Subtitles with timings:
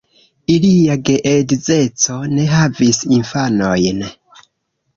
[0.53, 4.05] Ilia geedzeco ne havis infanojn.